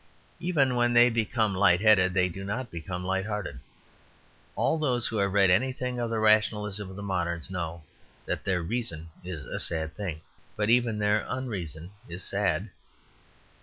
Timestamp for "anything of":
5.51-6.09